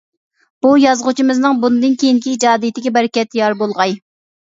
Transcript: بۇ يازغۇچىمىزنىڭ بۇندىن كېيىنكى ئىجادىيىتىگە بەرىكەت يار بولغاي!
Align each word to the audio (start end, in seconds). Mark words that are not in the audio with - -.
بۇ 0.65 0.69
يازغۇچىمىزنىڭ 0.83 1.59
بۇندىن 1.65 1.93
كېيىنكى 2.03 2.33
ئىجادىيىتىگە 2.37 2.93
بەرىكەت 2.97 3.37
يار 3.41 3.57
بولغاي! 3.61 3.95